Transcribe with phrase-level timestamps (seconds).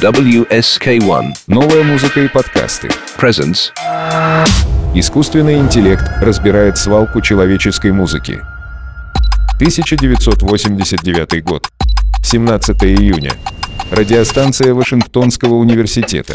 [0.00, 2.88] WSK1 Новая музыка и подкасты.
[3.18, 3.72] presents
[4.94, 8.40] Искусственный интеллект разбирает свалку человеческой музыки.
[9.56, 11.66] 1989 год.
[12.22, 13.32] 17 июня.
[13.90, 16.34] Радиостанция Вашингтонского университета.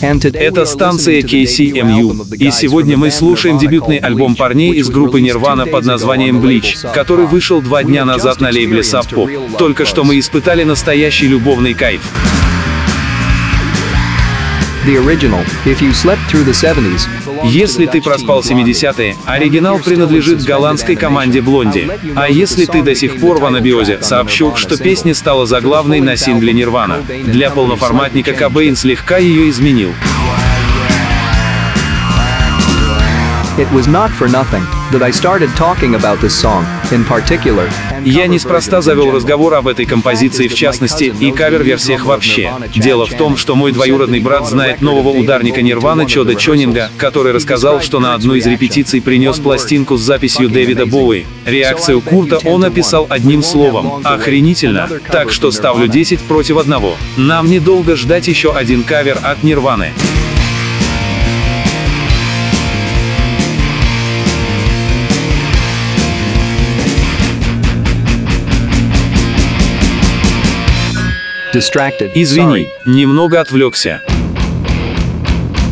[0.00, 6.40] Это станция KCMU, и сегодня мы слушаем дебютный альбом парней из группы Nirvana под названием
[6.40, 9.56] Bleach, который вышел два дня назад на лейбле Sub Pop.
[9.56, 12.02] Только что мы испытали настоящий любовный кайф.
[17.44, 18.72] Если ты проспал team Blondie.
[18.72, 21.90] 70-е, оригинал принадлежит голландской команде Блонди.
[22.16, 26.52] А если ты до сих пор в анабиозе, сообщу, что песня стала заглавной на сингле
[26.52, 26.98] Нирвана.
[27.24, 29.90] Для полноформатника Кобейн слегка ее изменил.
[33.58, 34.77] It was not for nothing
[38.06, 42.50] Я неспроста завел разговор об этой композиции в частности и кавер-версиях вообще.
[42.74, 47.82] Дело в том, что мой двоюродный брат знает нового ударника Нирваны Чода Чонинга, который рассказал,
[47.82, 51.26] что на одной из репетиций принес пластинку с записью Дэвида Боуи.
[51.44, 54.88] Реакцию Курта он описал одним словом– охренительно.
[55.12, 56.96] Так что ставлю 10 против одного.
[57.18, 59.92] Нам недолго ждать еще один кавер от Нирваны.
[72.14, 72.68] Извини, Sorry.
[72.86, 74.00] немного отвлекся.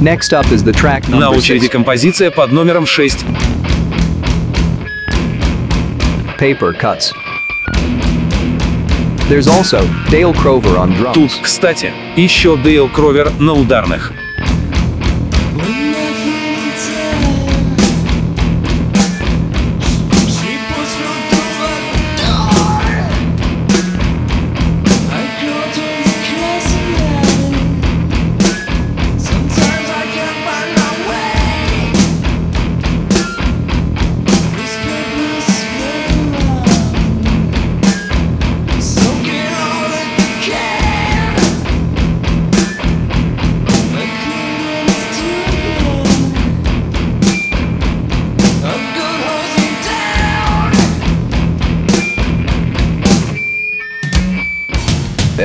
[0.00, 3.24] Next up is the track На очереди six, композиция под номером 6.
[6.38, 7.12] Paper Cuts.
[9.28, 11.14] There's also Dale Crover on drums.
[11.14, 14.12] Тут, кстати, еще Дейл Кровер на ударных.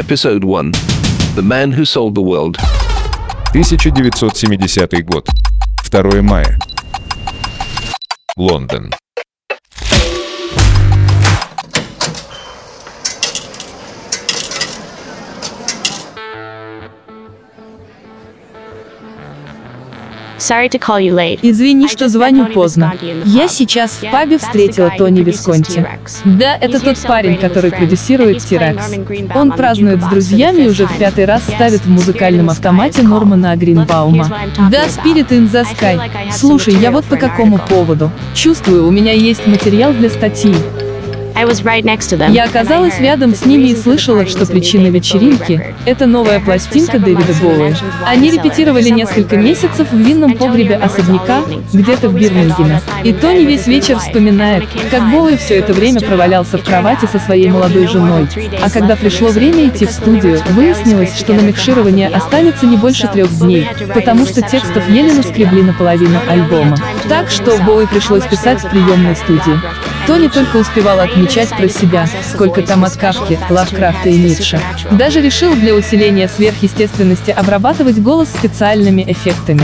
[0.00, 0.72] Episode 1
[1.34, 2.58] The Man Who Sold the World
[3.56, 5.26] 1970 год.
[5.90, 6.58] 2 мая.
[8.36, 8.90] Лондон.
[21.41, 22.93] Извини, что звоню поздно.
[23.25, 25.85] Я сейчас в пабе встретила Тони Висконти.
[26.25, 31.25] Да, это тот парень, который продюсирует Greenbaum Он празднует с друзьями и уже в пятый
[31.25, 33.55] раз ставит в музыкальном автомате Нормана.
[33.55, 34.27] Гринбаума.
[34.71, 34.85] Да.
[34.85, 36.31] Spirit in the Sky.
[36.31, 38.11] Слушай, я вот по какому поводу.
[38.33, 40.55] Чувствую, у меня есть материал для статьи.
[42.29, 47.73] Я оказалась рядом с ними и слышала, что причина вечеринки это новая пластинка Дэвида Боуи.
[48.05, 51.41] Они репетировали несколько месяцев в винном погребе особняка
[51.73, 52.81] где-то в Бирмингеме.
[53.03, 57.49] И Тони весь вечер вспоминает, как Боуи все это время провалялся в кровати со своей
[57.49, 58.27] молодой женой.
[58.61, 63.29] А когда пришло время идти в студию, выяснилось, что на микширование останется не больше трех
[63.39, 66.77] дней, потому что текстов еле наскребли наполовину альбома.
[67.07, 67.51] Так что.
[67.61, 69.59] Боуи пришлось писать в приемной студии.
[70.07, 74.59] Тони только успевал отмечать про себя, сколько там от Кавки, Лавкрафта и Ницше.
[74.91, 79.63] Даже решил для усиления сверхъестественности обрабатывать голос специальными эффектами.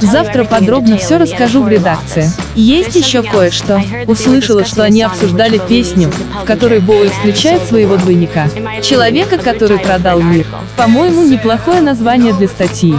[0.00, 2.28] Завтра подробно все расскажу в редакции.
[2.56, 3.80] Есть еще кое-что.
[4.06, 6.10] Услышала, что они обсуждали песню,
[6.42, 6.80] в которой.
[6.80, 8.48] Боуи встречает своего двойника.
[8.82, 10.46] Человека, который продал мир.
[10.76, 12.94] По-моему, неплохое название для статьи.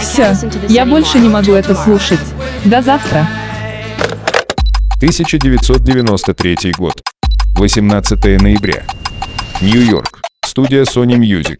[0.00, 0.34] Все,
[0.68, 2.20] я больше не могу это слушать.
[2.64, 3.26] До завтра.
[4.96, 7.00] 1993 год.
[7.54, 8.82] 18 ноября.
[9.60, 10.20] Нью-Йорк.
[10.44, 11.58] Студия Sony Music.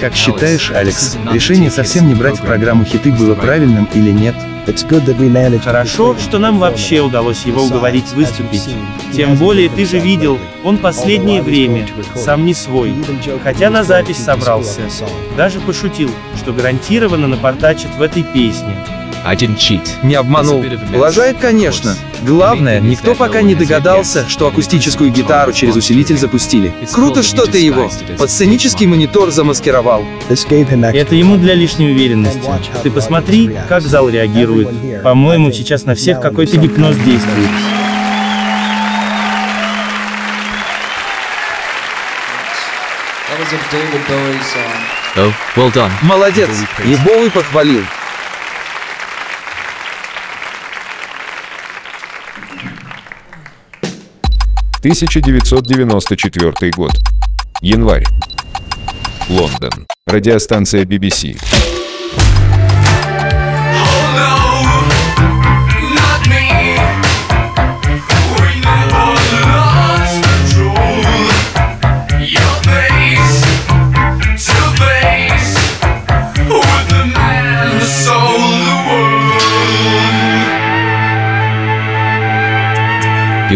[0.00, 4.34] Как считаешь, Алекс, решение совсем не брать в программу хиты было правильным или нет?
[5.62, 8.68] Хорошо, что нам вообще удалось его уговорить выступить.
[9.14, 12.94] Тем более ты же видел, он последнее время, сам не свой.
[13.42, 14.82] Хотя на запись собрался.
[15.36, 18.74] Даже пошутил, что гарантированно напортачит в этой песне.
[20.02, 20.62] Не обманул.
[20.94, 21.96] Лажает, конечно.
[22.22, 26.72] Главное, никто пока не догадался, что акустическую гитару через усилитель запустили.
[26.92, 30.04] Круто, что ты его под сценический монитор замаскировал.
[30.28, 32.40] Это ему для лишней уверенности.
[32.82, 35.02] Ты посмотри, как зал реагирует.
[35.02, 37.48] По-моему, сейчас на всех какой-то гипноз действует.
[46.02, 46.50] Молодец.
[46.84, 47.82] Ебовый похвалил.–
[54.84, 56.90] 1994 год.
[57.62, 58.04] Январь.
[59.30, 59.86] Лондон.
[60.06, 61.38] Радиостанция BBC.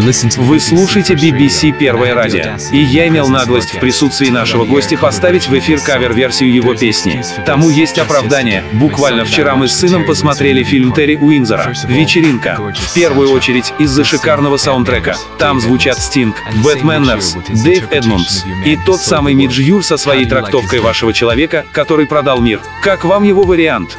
[0.00, 2.56] Вы слушаете BBC Первое радио.
[2.72, 7.22] И я имел наглость в присутствии нашего гостя поставить в эфир кавер-версию его песни.
[7.44, 8.62] Тому есть оправдание.
[8.74, 12.58] Буквально вчера мы с сыном посмотрели фильм Терри Уинзера «Вечеринка».
[12.74, 15.16] В первую очередь из-за шикарного саундтрека.
[15.38, 20.80] Там звучат Стинг, Bad Manners, Дэйв Эдмундс и тот самый Мидж Юр со своей трактовкой
[20.80, 22.60] вашего человека, который продал мир.
[22.82, 23.98] Как вам его вариант?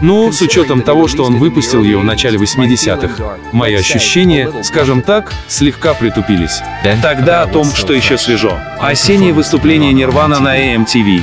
[0.00, 3.22] Ну, с учетом того, что он выпустил ее в начале 80-х,
[3.52, 6.62] мои ощущения, скажем так, слегка притупились.
[7.02, 8.58] Тогда о том, что еще свежо.
[8.80, 11.22] Осеннее выступление Нирвана на AMTV.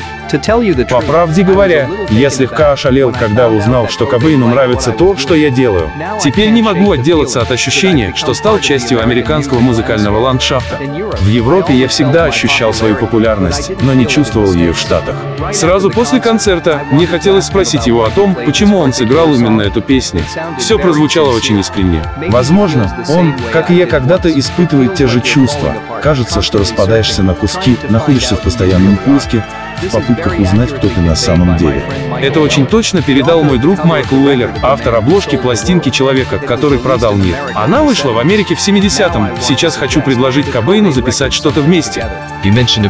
[0.89, 5.91] По правде говоря, я слегка ошалел, когда узнал, что Кобейну нравится то, что я делаю.
[6.21, 10.77] Теперь не могу отделаться от ощущения, что стал частью американского музыкального ландшафта.
[10.77, 15.15] В Европе я всегда ощущал свою популярность, но не чувствовал ее в Штатах.
[15.51, 20.23] Сразу после концерта мне хотелось спросить его о том, почему он сыграл именно эту песню.
[20.57, 22.01] Все прозвучало очень искренне.
[22.29, 25.75] Возможно, он, как и я когда-то, испытывает те же чувства.
[26.03, 29.41] Кажется, что распадаешься на куски, находишься в постоянном поиске,
[29.81, 31.81] в попытках узнать, кто ты на самом деле.
[32.23, 37.35] Это очень точно передал мой друг Майкл Уэллер, автор обложки пластинки «Человека, который продал мир».
[37.53, 39.31] Она вышла в Америке в 70-м.
[39.41, 42.07] Сейчас хочу предложить Кобейну записать что-то вместе.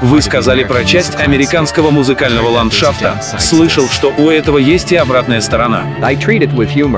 [0.03, 3.19] Вы сказали про часть американского музыкального ландшафта.
[3.39, 5.83] Слышал, что у этого есть и обратная сторона.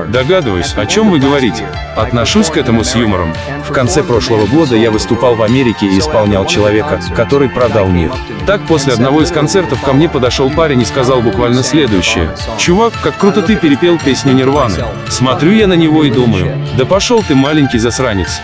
[0.04, 1.66] Догадываюсь, о чем вы говорите.
[1.96, 3.34] Отношусь к этому с юмором.
[3.66, 8.12] В конце прошлого года я выступал в Америке и исполнял человека, который продал мир.
[8.46, 12.25] Так, после одного из концертов ко мне подошел парень и сказал буквально следующее.
[12.58, 14.74] «Чувак, как круто ты перепел песню Нирваны».
[15.08, 18.40] Смотрю я на него и думаю, да пошел ты, маленький засранец.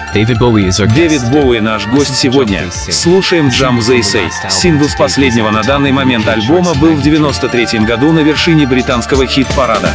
[0.87, 2.71] Дэвид Боуи наш гость сегодня.
[2.71, 4.31] Слушаем Jump They Say.
[4.51, 9.91] Сингл с последнего на данный момент альбома был в 93 году на вершине британского хит-парада.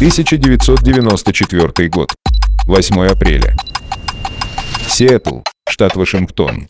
[0.00, 2.08] 1994 год.
[2.66, 3.54] 8 апреля.
[4.88, 6.68] Сиэтл, штат Вашингтон.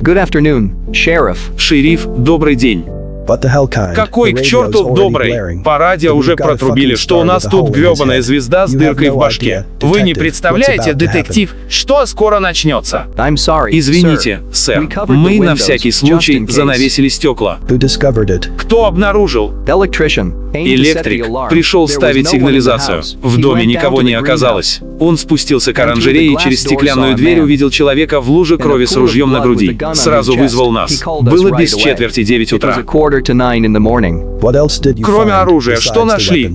[0.00, 1.38] Good afternoon, Sheriff.
[1.58, 2.95] Шериф, добрый день.
[3.94, 5.60] Какой к черту добрый?
[5.64, 9.66] По радио уже протрубили, что у нас тут гребаная звезда с дыркой в башке.
[9.80, 13.06] Вы не представляете, детектив, что скоро начнется?
[13.70, 17.58] Извините, сэр, мы на всякий случай занавесили стекла.
[18.56, 19.52] Кто обнаружил?
[20.54, 23.02] Электрик пришел ставить сигнализацию.
[23.20, 24.80] В доме никого не оказалось.
[24.98, 29.30] Он спустился к оранжерее и через стеклянную дверь увидел человека в луже крови с ружьем
[29.32, 29.78] на груди.
[29.94, 31.02] Сразу вызвал нас.
[31.20, 32.72] Было без четверти 9 утра.
[35.04, 36.54] Кроме оружия, что нашли?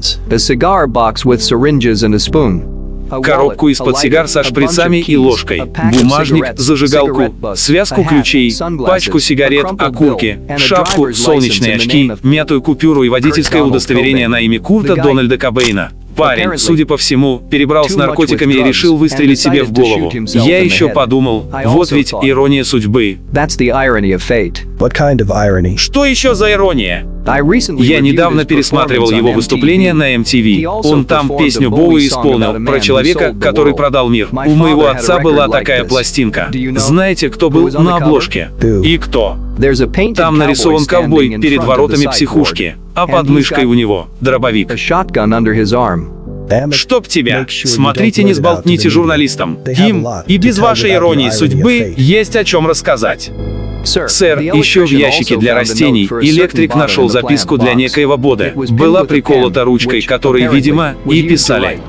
[3.24, 5.64] Коробку из-под сигар со шприцами и ложкой,
[5.94, 14.30] бумажник, зажигалку, связку ключей, пачку сигарет, окурки, шапку, солнечные очки, мятую купюру и водительское удостоверение
[14.30, 15.92] на имя Курта Дональда Кобейна.
[16.22, 20.12] Парень, судя по всему, перебрал с наркотиками и решил выстрелить себе в голову.
[20.34, 23.18] Я еще подумал, вот ведь ирония судьбы.
[25.78, 27.08] Что еще за ирония?
[27.78, 30.66] Я недавно пересматривал его выступление на MTV.
[30.66, 34.30] Он там песню Боуи исполнил про человека, который продал мир.
[34.32, 36.52] У моего отца была такая пластинка.
[36.76, 38.52] Знаете, кто был на обложке?
[38.84, 39.38] И кто?
[40.16, 44.78] Там нарисован ковбой перед воротами психушки, а под мышкой у него дробовик.
[46.72, 47.46] Чтоб тебя!
[47.50, 49.58] Смотрите, не сболтните журналистам.
[49.66, 53.32] Им и без вашей иронии судьбы есть о чем рассказать.
[53.84, 58.54] Сэр, еще в ящике для растений электрик нашел записку для некоего Бода.
[58.56, 61.80] Была приколота ручкой, которой, видимо, и писали.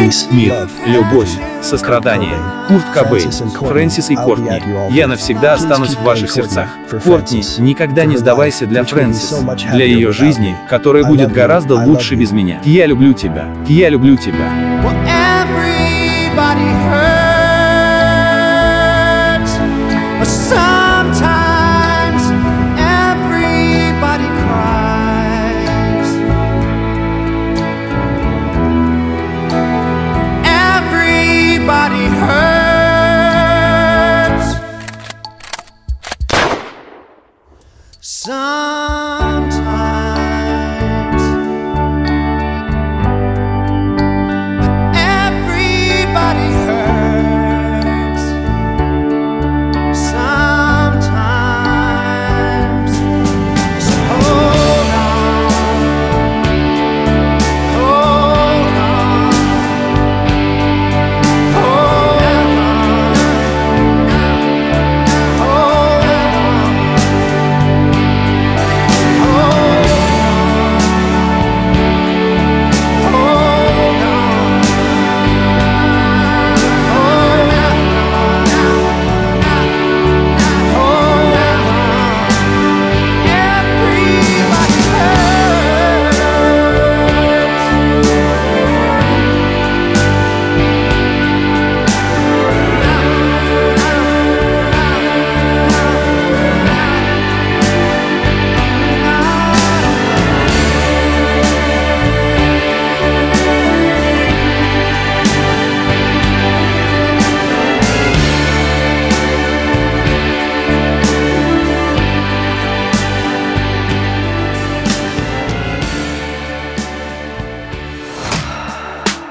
[0.00, 1.28] Мир, любовь,
[1.60, 2.38] сострадание.
[2.68, 4.62] Курт Кобейн, Фрэнсис и Кортни.
[4.90, 6.68] Я навсегда останусь в ваших сердцах.
[7.04, 9.44] Кортни, никогда не сдавайся для Фрэнсис.
[9.72, 12.62] Для ее жизни, которая будет гораздо лучше без меня.
[12.64, 13.48] Я люблю тебя.
[13.68, 14.50] Я люблю тебя.
[14.82, 17.09] well, everybody hurts,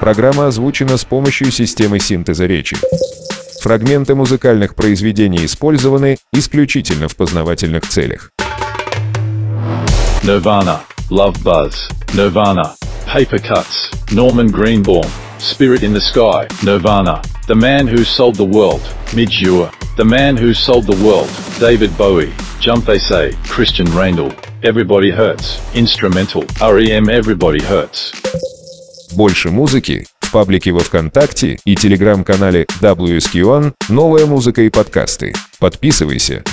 [0.00, 2.74] Программа озвучена с помощью системы синтеза речи.
[3.60, 8.30] Фрагменты музыкальных произведений использованы исключительно в познавательных целях.
[10.22, 10.80] Nirvana,
[11.10, 11.74] Love Buzz,
[12.14, 12.72] Nirvana,
[13.06, 15.06] Paper Cuts, Norman Greenbaum,
[15.38, 18.80] Spirit in the Sky, Nirvana, The Man Who Sold the World,
[19.12, 21.28] Midge Ure, The Man Who Sold the World,
[21.58, 28.59] David Bowie, Jump They Say, Christian Randall, Everybody Hurts, Instrumental, REM Everybody Hurts.
[29.12, 35.34] Больше музыки в паблике во Вконтакте и телеграм-канале WSQ1 «Новая музыка и подкасты».
[35.58, 36.44] Подписывайся.